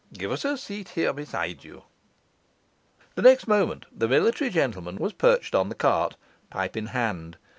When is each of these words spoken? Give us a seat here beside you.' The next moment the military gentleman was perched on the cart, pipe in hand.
Give 0.13 0.31
us 0.31 0.43
a 0.43 0.57
seat 0.57 0.89
here 0.89 1.13
beside 1.13 1.63
you.' 1.63 1.83
The 3.13 3.21
next 3.21 3.47
moment 3.47 3.85
the 3.95 4.07
military 4.07 4.49
gentleman 4.49 4.95
was 4.95 5.13
perched 5.13 5.53
on 5.53 5.69
the 5.69 5.75
cart, 5.75 6.15
pipe 6.49 6.75
in 6.75 6.87
hand. 6.87 7.37